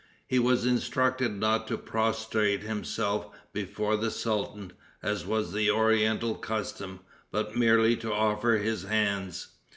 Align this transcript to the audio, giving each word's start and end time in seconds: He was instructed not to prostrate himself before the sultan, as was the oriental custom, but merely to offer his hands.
He 0.25 0.39
was 0.39 0.65
instructed 0.65 1.31
not 1.39 1.67
to 1.67 1.77
prostrate 1.77 2.63
himself 2.63 3.27
before 3.53 3.95
the 3.95 4.09
sultan, 4.09 4.73
as 5.03 5.27
was 5.27 5.53
the 5.53 5.69
oriental 5.69 6.33
custom, 6.33 7.01
but 7.29 7.55
merely 7.55 7.95
to 7.97 8.11
offer 8.11 8.57
his 8.57 8.81
hands. 8.85 9.49